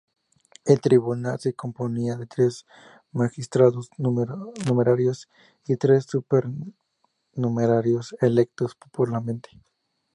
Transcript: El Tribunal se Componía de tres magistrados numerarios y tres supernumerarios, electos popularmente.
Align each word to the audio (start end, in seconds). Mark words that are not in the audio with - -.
El 0.65 0.81
Tribunal 0.81 1.39
se 1.39 1.53
Componía 1.53 2.15
de 2.15 2.25
tres 2.25 2.65
magistrados 3.11 3.87
numerarios 3.99 5.29
y 5.67 5.75
tres 5.77 6.07
supernumerarios, 6.09 8.15
electos 8.19 8.73
popularmente. 8.73 9.51